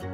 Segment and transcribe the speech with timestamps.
[0.00, 0.10] Hello,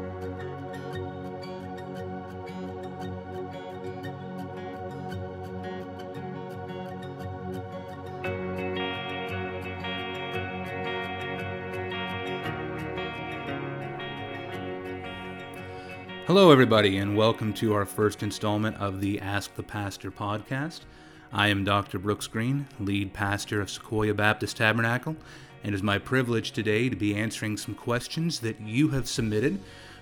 [16.51, 20.80] everybody, and welcome to our first installment of the Ask the Pastor podcast.
[21.30, 21.98] I am Dr.
[21.98, 25.16] Brooks Green, lead pastor of Sequoia Baptist Tabernacle,
[25.65, 29.59] and it is my privilege today to be answering some questions that you have submitted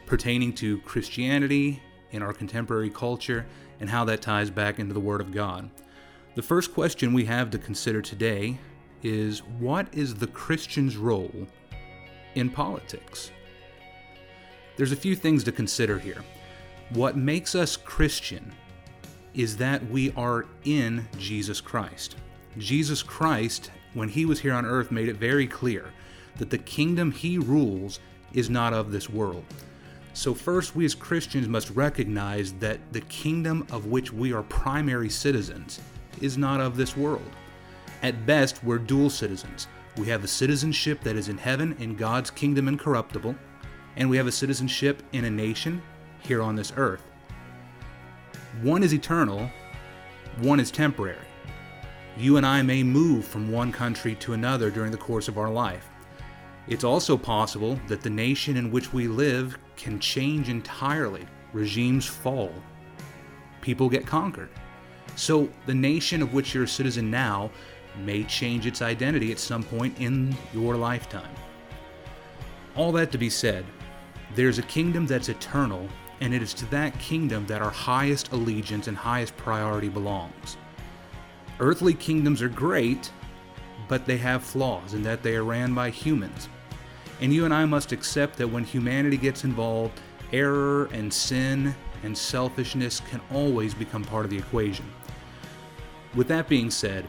[0.07, 1.81] pertaining to Christianity
[2.11, 3.47] in our contemporary culture
[3.81, 5.71] and how that ties back into the Word of God.
[6.35, 8.59] The first question we have to consider today
[9.05, 11.47] is What is the Christian's role
[12.35, 13.31] in politics?
[14.77, 16.25] There's a few things to consider here.
[16.91, 18.53] What makes us Christian
[19.33, 22.17] is that we are in Jesus Christ.
[22.59, 25.91] Jesus Christ, when he was here on earth, made it very clear
[26.37, 28.01] that the kingdom he rules
[28.33, 29.45] is not of this world.
[30.15, 35.09] So, first, we as Christians must recognize that the kingdom of which we are primary
[35.09, 35.81] citizens
[36.21, 37.31] is not of this world.
[38.03, 39.69] At best, we're dual citizens.
[39.97, 43.35] We have a citizenship that is in heaven in God's kingdom incorruptible,
[43.97, 45.83] and we have a citizenship in a nation
[46.21, 47.03] here on this earth.
[48.61, 49.51] One is eternal,
[50.41, 51.27] one is temporary.
[52.17, 55.51] You and I may move from one country to another during the course of our
[55.51, 55.89] life.
[56.69, 61.27] It's also possible that the nation in which we live can change entirely.
[61.53, 62.53] Regimes fall.
[63.63, 64.51] People get conquered.
[65.17, 67.51] So, the nation of which you're a citizen now
[68.05, 71.35] may change its identity at some point in your lifetime.
[72.77, 73.65] All that to be said,
[74.35, 75.89] there's a kingdom that's eternal,
[76.21, 80.57] and it is to that kingdom that our highest allegiance and highest priority belongs.
[81.63, 83.13] Earthly kingdoms are great,
[83.87, 86.49] but they have flaws in that they are ran by humans.
[87.21, 90.01] And you and I must accept that when humanity gets involved,
[90.33, 94.85] error and sin and selfishness can always become part of the equation.
[96.17, 97.09] With that being said,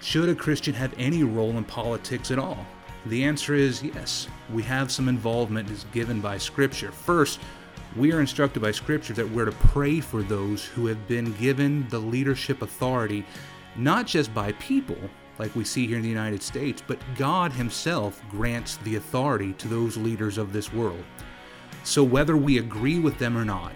[0.00, 2.64] should a Christian have any role in politics at all?
[3.04, 4.28] The answer is yes.
[4.50, 6.90] We have some involvement is given by Scripture.
[6.90, 7.38] First,
[7.96, 11.86] we are instructed by Scripture that we're to pray for those who have been given
[11.90, 13.26] the leadership authority,
[13.76, 14.98] not just by people,
[15.38, 19.68] like we see here in the United States, but God Himself grants the authority to
[19.68, 21.04] those leaders of this world.
[21.82, 23.72] So, whether we agree with them or not,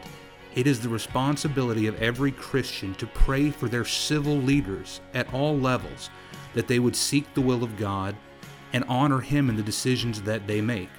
[0.55, 5.59] it is the responsibility of every Christian to pray for their civil leaders at all
[5.59, 6.11] levels
[6.55, 8.17] that they would seek the will of God
[8.73, 10.91] and honor Him in the decisions that they make.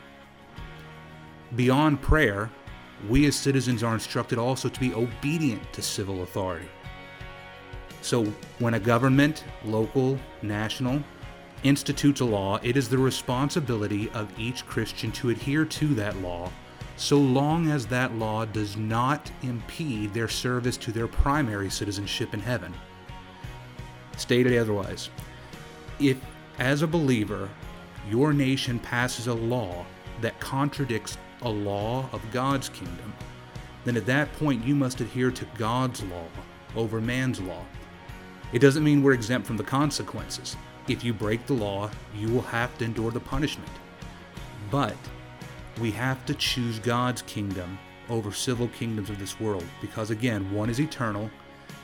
[1.56, 2.52] Beyond prayer,
[3.08, 6.70] we as citizens are instructed also to be obedient to civil authority.
[8.02, 8.26] So,
[8.60, 11.04] when a government, local, national,
[11.64, 16.52] institutes a law, it is the responsibility of each Christian to adhere to that law,
[16.96, 22.40] so long as that law does not impede their service to their primary citizenship in
[22.40, 22.74] heaven.
[24.18, 25.10] Stated otherwise,
[26.00, 26.18] if
[26.58, 27.50] as a believer,
[28.10, 29.86] your nation passes a law
[30.22, 33.14] that contradicts a law of God's kingdom,
[33.86, 36.26] then at that point you must adhere to God's law
[36.76, 37.64] over man's law.
[38.52, 40.58] It doesn't mean we're exempt from the consequences.
[40.88, 43.70] If you break the law, you will have to endure the punishment.
[44.72, 44.96] But
[45.80, 47.78] we have to choose God's kingdom
[48.10, 51.30] over civil kingdoms of this world because, again, one is eternal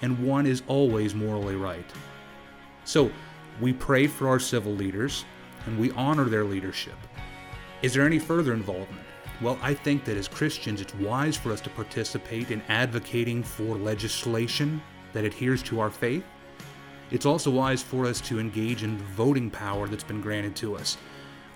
[0.02, 1.86] and one is always morally right.
[2.84, 3.12] So,
[3.62, 5.24] we pray for our civil leaders
[5.68, 6.96] and we honor their leadership.
[7.84, 9.06] Is there any further involvement?
[9.42, 13.76] Well, I think that as Christians, it's wise for us to participate in advocating for
[13.76, 14.82] legislation
[15.14, 16.24] that adheres to our faith.
[17.12, 20.76] It's also wise for us to engage in the voting power that's been granted to
[20.76, 20.98] us.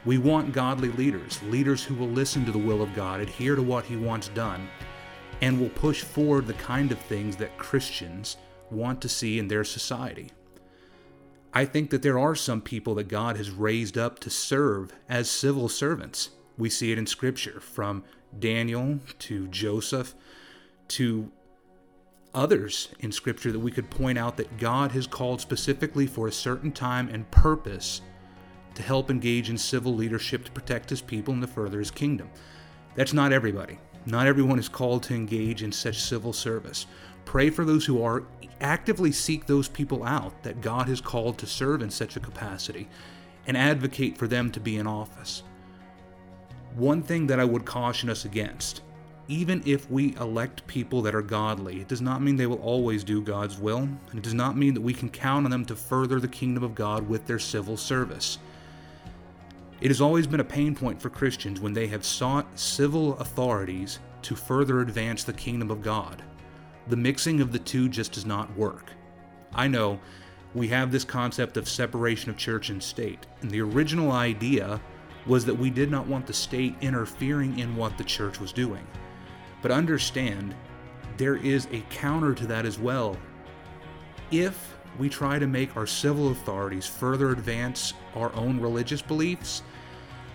[0.06, 3.62] We want godly leaders, leaders who will listen to the will of God, adhere to
[3.62, 4.70] what He wants done,
[5.42, 8.38] and will push forward the kind of things that Christians
[8.70, 10.32] want to see in their society.
[11.54, 15.30] I think that there are some people that God has raised up to serve as
[15.30, 16.30] civil servants.
[16.58, 18.04] We see it in Scripture, from
[18.38, 20.14] Daniel to Joseph
[20.90, 21.32] to
[22.34, 26.32] others in Scripture that we could point out that God has called specifically for a
[26.32, 28.02] certain time and purpose
[28.76, 32.30] to help engage in civil leadership to protect his people and to further his kingdom.
[32.96, 33.80] That's not everybody.
[34.06, 36.86] Not everyone is called to engage in such civil service.
[37.26, 38.24] Pray for those who are.
[38.62, 42.90] Actively seek those people out that God has called to serve in such a capacity
[43.48, 45.44] and advocate for them to be in office.
[46.76, 48.82] One thing that I would caution us against
[49.30, 53.04] even if we elect people that are godly, it does not mean they will always
[53.04, 55.76] do God's will, and it does not mean that we can count on them to
[55.76, 58.40] further the kingdom of God with their civil service.
[59.82, 64.00] It has always been a pain point for Christians when they have sought civil authorities
[64.24, 66.24] to further advance the kingdom of God.
[66.88, 68.92] The mixing of the two just does not work.
[69.54, 70.00] I know
[70.56, 74.82] we have this concept of separation of church and state, and the original idea
[75.28, 78.86] was that we did not want the state interfering in what the church was doing.
[79.62, 80.56] But understand,
[81.18, 83.18] there is a counter to that as well.
[84.32, 89.64] If we try to make our civil authorities further advance our own religious beliefs,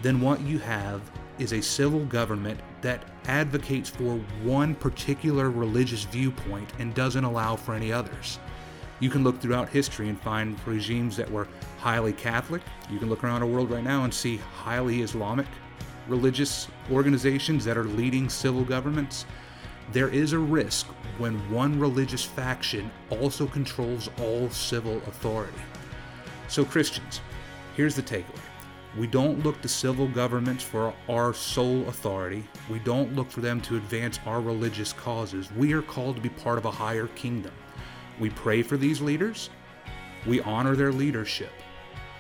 [0.02, 1.00] then what you have
[1.38, 7.74] is a civil government that advocates for one particular religious viewpoint and doesn't allow for
[7.74, 8.38] any others.
[9.00, 11.48] You can look throughout history and find regimes that were
[11.78, 12.62] highly Catholic.
[12.90, 15.46] You can look around the world right now and see highly Islamic
[16.08, 19.26] religious organizations that are leading civil governments.
[19.92, 20.86] There is a risk
[21.18, 25.58] when one religious faction also controls all civil authority.
[26.48, 27.20] So, Christians,
[27.76, 28.40] here's the takeaway.
[28.96, 32.44] We don't look to civil governments for our sole authority.
[32.70, 35.50] We don't look for them to advance our religious causes.
[35.52, 37.52] We are called to be part of a higher kingdom.
[38.20, 39.50] We pray for these leaders,
[40.26, 41.50] we honor their leadership.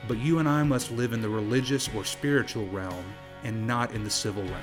[0.08, 3.04] But you and I must live in the religious or spiritual realm
[3.44, 4.62] and not in the civil realm.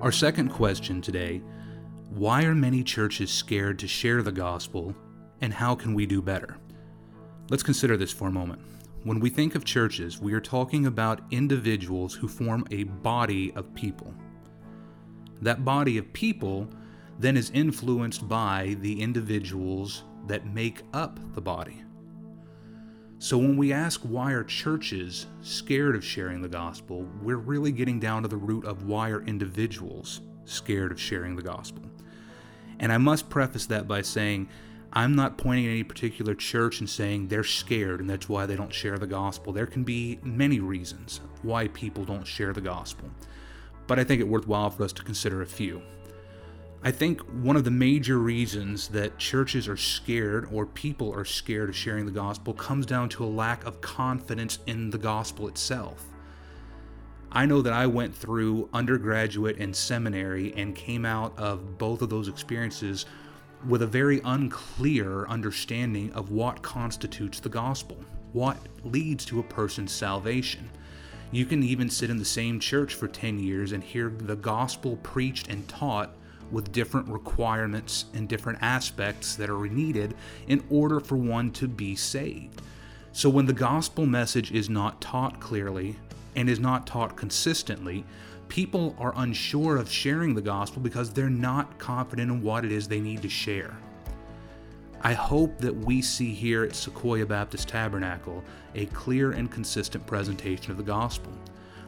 [0.00, 1.42] Our second question today
[2.10, 4.94] why are many churches scared to share the gospel,
[5.40, 6.56] and how can we do better?
[7.50, 8.62] Let's consider this for a moment.
[9.06, 13.72] When we think of churches, we are talking about individuals who form a body of
[13.72, 14.12] people.
[15.40, 16.68] That body of people
[17.20, 21.84] then is influenced by the individuals that make up the body.
[23.20, 28.00] So when we ask why are churches scared of sharing the gospel, we're really getting
[28.00, 31.84] down to the root of why are individuals scared of sharing the gospel.
[32.80, 34.48] And I must preface that by saying
[34.96, 38.56] I'm not pointing at any particular church and saying they're scared and that's why they
[38.56, 39.52] don't share the gospel.
[39.52, 43.10] There can be many reasons why people don't share the gospel.
[43.86, 45.82] But I think it worthwhile for us to consider a few.
[46.82, 51.68] I think one of the major reasons that churches are scared or people are scared
[51.68, 56.06] of sharing the gospel comes down to a lack of confidence in the gospel itself.
[57.30, 62.08] I know that I went through undergraduate and seminary and came out of both of
[62.08, 63.04] those experiences
[63.68, 67.98] with a very unclear understanding of what constitutes the gospel,
[68.32, 70.68] what leads to a person's salvation.
[71.32, 74.96] You can even sit in the same church for 10 years and hear the gospel
[75.02, 76.10] preached and taught
[76.50, 80.14] with different requirements and different aspects that are needed
[80.46, 82.62] in order for one to be saved.
[83.12, 85.96] So, when the gospel message is not taught clearly
[86.36, 88.04] and is not taught consistently,
[88.48, 92.86] people are unsure of sharing the gospel because they're not confident in what it is
[92.86, 93.76] they need to share.
[95.02, 98.42] I hope that we see here at Sequoia Baptist Tabernacle
[98.74, 101.32] a clear and consistent presentation of the gospel.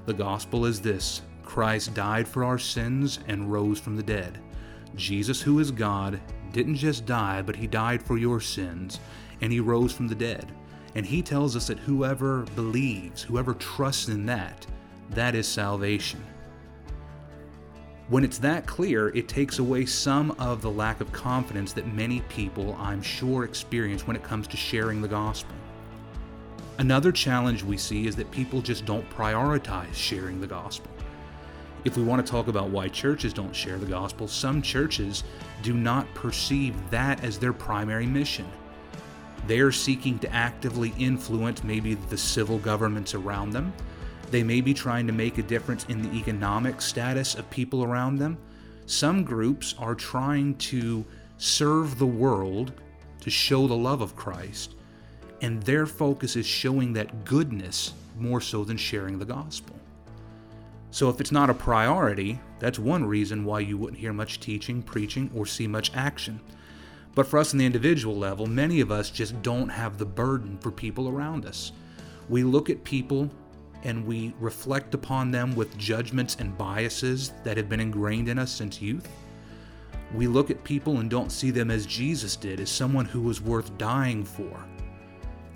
[0.06, 4.38] The gospel is this Christ died for our sins and rose from the dead.
[4.94, 6.20] Jesus, who is God,
[6.52, 9.00] didn't just die, but he died for your sins,
[9.40, 10.52] and he rose from the dead.
[10.94, 14.66] And he tells us that whoever believes, whoever trusts in that,
[15.10, 16.22] that is salvation.
[18.08, 22.20] When it's that clear, it takes away some of the lack of confidence that many
[22.30, 25.54] people, I'm sure, experience when it comes to sharing the gospel.
[26.78, 30.90] Another challenge we see is that people just don't prioritize sharing the gospel.
[31.84, 35.22] If we want to talk about why churches don't share the gospel, some churches
[35.62, 38.50] do not perceive that as their primary mission.
[39.46, 43.70] They are seeking to actively influence maybe the civil governments around them.
[44.30, 48.18] They may be trying to make a difference in the economic status of people around
[48.18, 48.38] them.
[48.86, 51.04] Some groups are trying to
[51.38, 52.72] serve the world
[53.20, 54.74] to show the love of Christ,
[55.40, 59.76] and their focus is showing that goodness more so than sharing the gospel.
[60.90, 64.82] So, if it's not a priority, that's one reason why you wouldn't hear much teaching,
[64.82, 66.40] preaching, or see much action.
[67.14, 70.58] But for us on the individual level, many of us just don't have the burden
[70.58, 71.72] for people around us.
[72.28, 73.30] We look at people
[73.84, 78.50] and we reflect upon them with judgments and biases that have been ingrained in us
[78.50, 79.08] since youth.
[80.14, 83.40] We look at people and don't see them as Jesus did, as someone who was
[83.40, 84.64] worth dying for.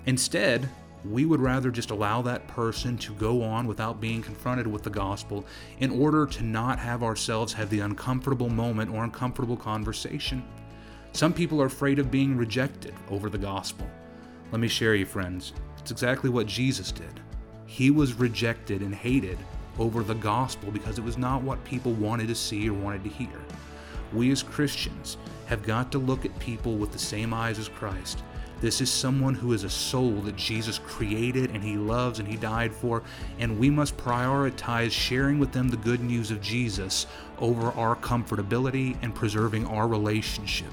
[0.05, 0.69] Instead,
[1.05, 4.89] we would rather just allow that person to go on without being confronted with the
[4.89, 5.45] gospel
[5.79, 10.43] in order to not have ourselves have the uncomfortable moment or uncomfortable conversation.
[11.11, 13.87] Some people are afraid of being rejected over the gospel.
[14.51, 15.53] Let me share you, friends.
[15.79, 17.19] It's exactly what Jesus did.
[17.65, 19.37] He was rejected and hated
[19.79, 23.09] over the gospel because it was not what people wanted to see or wanted to
[23.09, 23.41] hear.
[24.11, 25.17] We as Christians
[25.47, 28.23] have got to look at people with the same eyes as Christ.
[28.61, 32.37] This is someone who is a soul that Jesus created and he loves and he
[32.37, 33.03] died for,
[33.37, 37.07] and we must prioritize sharing with them the good news of Jesus
[37.39, 40.71] over our comfortability and preserving our relationship.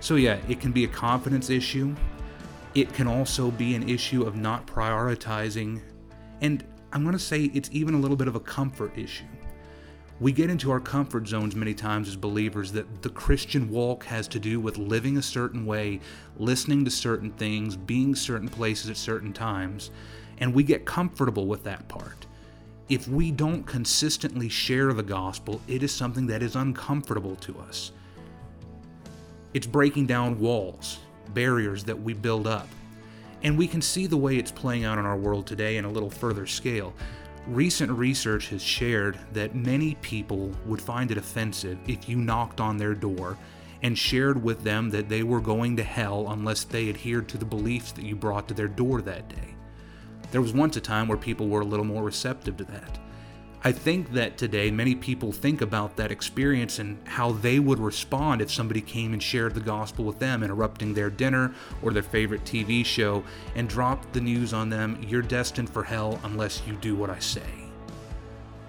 [0.00, 1.94] So, yeah, it can be a confidence issue.
[2.74, 5.80] It can also be an issue of not prioritizing.
[6.40, 9.24] And I'm going to say it's even a little bit of a comfort issue.
[10.20, 14.28] We get into our comfort zones many times as believers that the Christian walk has
[14.28, 16.00] to do with living a certain way,
[16.36, 19.90] listening to certain things, being certain places at certain times,
[20.38, 22.26] and we get comfortable with that part.
[22.90, 27.92] If we don't consistently share the gospel, it is something that is uncomfortable to us.
[29.54, 30.98] It's breaking down walls,
[31.34, 32.68] barriers that we build up.
[33.42, 35.90] And we can see the way it's playing out in our world today in a
[35.90, 36.92] little further scale.
[37.46, 42.76] Recent research has shared that many people would find it offensive if you knocked on
[42.76, 43.38] their door
[43.82, 47.44] and shared with them that they were going to hell unless they adhered to the
[47.44, 49.54] beliefs that you brought to their door that day.
[50.30, 52.98] There was once a time where people were a little more receptive to that.
[53.62, 58.40] I think that today many people think about that experience and how they would respond
[58.40, 62.44] if somebody came and shared the gospel with them, interrupting their dinner or their favorite
[62.44, 63.22] TV show
[63.54, 67.18] and dropped the news on them you're destined for hell unless you do what I
[67.18, 67.42] say.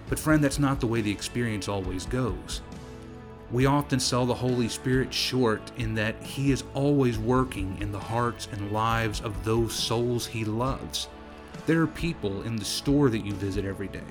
[0.10, 2.60] But, friend, that's not the way the experience always goes.
[3.50, 8.00] We often sell the Holy Spirit short in that He is always working in the
[8.00, 11.07] hearts and lives of those souls He loves.
[11.65, 14.03] There are people in the store that you visit every day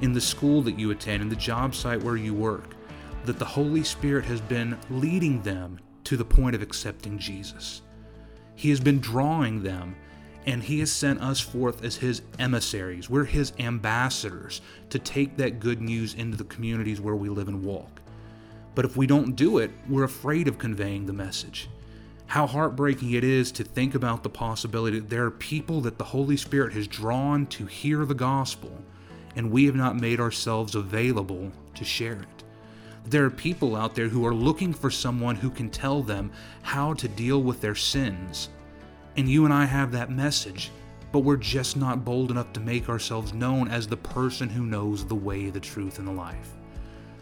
[0.00, 2.74] in the school that you attend, in the job site where you work,
[3.24, 7.82] that the Holy Spirit has been leading them to the point of accepting Jesus.
[8.54, 9.96] He has been drawing them,
[10.46, 13.10] and He has sent us forth as His emissaries.
[13.10, 17.64] We're His ambassadors to take that good news into the communities where we live and
[17.64, 18.00] walk.
[18.74, 21.68] But if we don't do it, we're afraid of conveying the message.
[22.26, 26.04] How heartbreaking it is to think about the possibility that there are people that the
[26.04, 28.70] Holy Spirit has drawn to hear the gospel
[29.38, 32.44] and we have not made ourselves available to share it.
[33.06, 36.92] There are people out there who are looking for someone who can tell them how
[36.94, 38.48] to deal with their sins.
[39.16, 40.72] And you and I have that message,
[41.12, 45.06] but we're just not bold enough to make ourselves known as the person who knows
[45.06, 46.56] the way, the truth, and the life.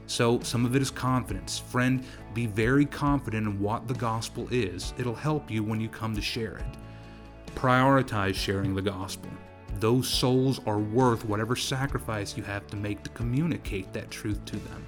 [0.07, 1.59] So, some of it is confidence.
[1.59, 4.95] Friend, be very confident in what the gospel is.
[4.97, 7.55] It'll help you when you come to share it.
[7.57, 9.31] Prioritize sharing the gospel
[9.81, 14.57] those souls are worth whatever sacrifice you have to make to communicate that truth to
[14.57, 14.87] them.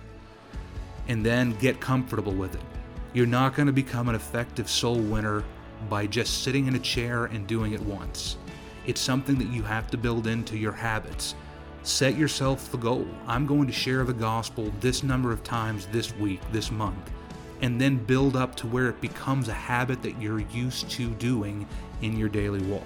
[1.08, 2.62] And then get comfortable with it.
[3.12, 5.42] You're not going to become an effective soul winner
[5.88, 8.36] by just sitting in a chair and doing it once.
[8.86, 11.34] It's something that you have to build into your habits.
[11.82, 13.06] Set yourself the goal.
[13.26, 17.10] I'm going to share the gospel this number of times this week, this month,
[17.62, 21.66] and then build up to where it becomes a habit that you're used to doing
[22.02, 22.82] in your daily walk.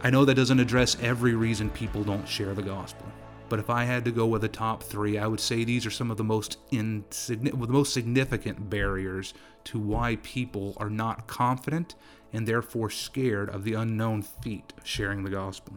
[0.00, 3.06] I know that doesn't address every reason people don't share the gospel,
[3.48, 5.90] but if I had to go with the top three, I would say these are
[5.90, 11.96] some of the most insignificant, the most significant barriers to why people are not confident
[12.32, 15.74] and therefore scared of the unknown feat of sharing the gospel.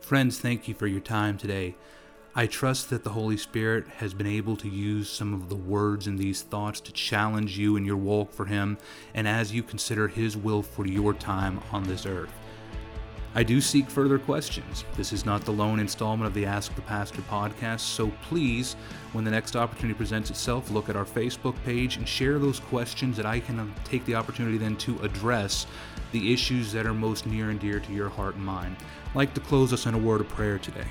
[0.00, 1.76] Friends, thank you for your time today.
[2.34, 6.06] I trust that the Holy Spirit has been able to use some of the words
[6.06, 8.78] in these thoughts to challenge you in your walk for Him
[9.12, 12.32] and as you consider His will for your time on this earth.
[13.34, 14.86] I do seek further questions.
[14.96, 18.76] This is not the lone installment of the Ask the Pastor podcast, so please,
[19.12, 23.14] when the next opportunity presents itself, look at our Facebook page and share those questions
[23.18, 25.66] that I can take the opportunity then to address
[26.12, 28.76] the issues that are most near and dear to your heart and mind.
[29.10, 30.86] I'd like to close us in a word of prayer today.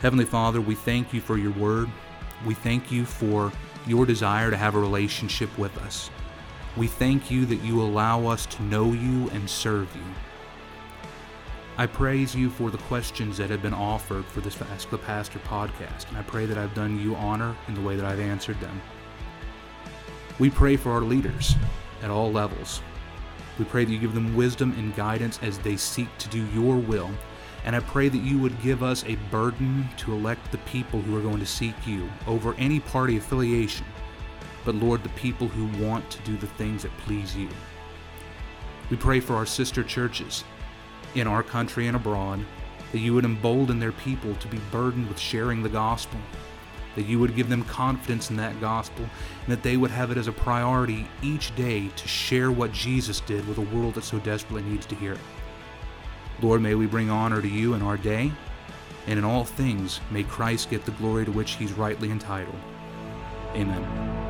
[0.00, 1.88] Heavenly Father, we thank you for your word.
[2.44, 3.52] We thank you for
[3.86, 6.10] your desire to have a relationship with us.
[6.76, 10.02] We thank you that you allow us to know you and serve you.
[11.76, 15.38] I praise you for the questions that have been offered for this Ask the Pastor
[15.40, 18.60] podcast, and I pray that I've done you honor in the way that I've answered
[18.60, 18.80] them.
[20.38, 21.56] We pray for our leaders
[22.02, 22.82] at all levels.
[23.58, 26.76] We pray that you give them wisdom and guidance as they seek to do your
[26.76, 27.10] will
[27.64, 31.16] and I pray that you would give us a burden to elect the people who
[31.16, 33.86] are going to seek you over any party affiliation,
[34.64, 37.48] but Lord, the people who want to do the things that please you.
[38.90, 40.44] We pray for our sister churches
[41.14, 42.44] in our country and abroad
[42.92, 46.20] that you would embolden their people to be burdened with sharing the gospel.
[46.94, 50.16] that you would give them confidence in that gospel, and that they would have it
[50.16, 54.18] as a priority each day to share what Jesus did with a world that so
[54.20, 55.20] desperately needs to hear it.
[56.42, 58.32] Lord, may we bring honor to you in our day,
[59.06, 62.58] and in all things may Christ get the glory to which he's rightly entitled.
[63.54, 64.23] Amen.